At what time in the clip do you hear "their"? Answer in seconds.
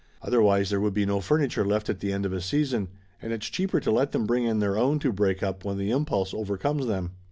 4.57-4.75